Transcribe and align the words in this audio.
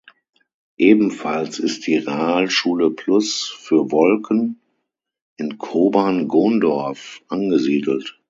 Ebenfalls 0.79 1.59
ist 1.59 1.85
die 1.85 1.97
Realschule 1.97 2.89
plus 2.89 3.43
für 3.47 3.91
Wolken 3.91 4.59
in 5.37 5.59
Kobern-Gondorf 5.59 7.21
angesiedelt. 7.27 8.17